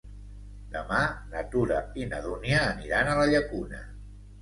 Demà 0.75 1.01
na 1.35 1.45
Tura 1.53 1.83
i 2.03 2.09
na 2.09 2.25
Dúnia 2.27 2.65
aniran 2.73 3.15
a 3.15 3.23
la 3.25 3.33
Llacuna. 3.37 3.89